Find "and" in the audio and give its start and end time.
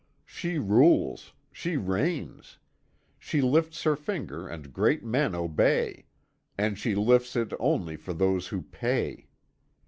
4.47-4.73, 6.57-6.75